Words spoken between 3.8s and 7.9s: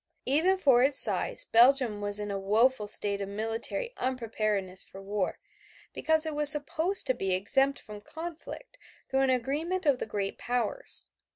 unpreparedness for war, because it was supposed to be exempt